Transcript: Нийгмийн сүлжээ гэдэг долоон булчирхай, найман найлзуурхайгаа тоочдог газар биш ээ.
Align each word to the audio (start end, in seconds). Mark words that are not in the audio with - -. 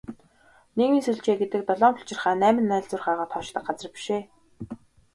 Нийгмийн 0.77 1.05
сүлжээ 1.05 1.35
гэдэг 1.39 1.61
долоон 1.67 1.93
булчирхай, 1.95 2.35
найман 2.39 2.67
найлзуурхайгаа 2.69 3.27
тоочдог 3.31 3.63
газар 3.67 3.89
биш 3.95 4.07
ээ. 4.17 4.23